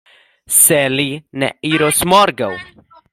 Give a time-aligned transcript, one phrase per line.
[0.59, 1.05] Se li
[1.43, 2.53] ne iros morgaŭ!